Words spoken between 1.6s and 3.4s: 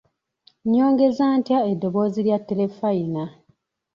eddoboozi lya terefalina?